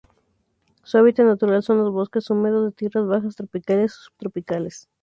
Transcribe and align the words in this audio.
Su 0.83 0.97
hábitat 0.97 1.27
natural 1.27 1.61
son 1.61 1.77
los 1.77 1.91
bosques 1.91 2.27
húmedos 2.31 2.65
de 2.65 2.71
tierras 2.71 3.05
bajas 3.05 3.35
tropicales 3.35 3.93
o 3.99 4.03
subtropicales. 4.05 4.89